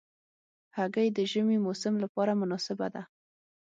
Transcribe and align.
هګۍ 0.77 1.07
د 1.13 1.19
ژمي 1.31 1.57
موسم 1.65 1.93
لپاره 2.03 2.31
مناسبه 2.41 2.87
ده. 2.93 3.03